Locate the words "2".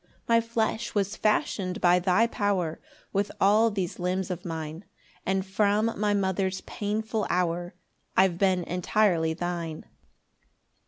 0.03-0.07